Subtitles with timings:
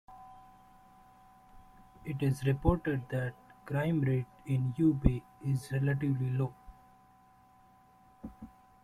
[2.05, 3.35] It is reported that
[3.67, 6.55] crime rate in Ubay is relatively low.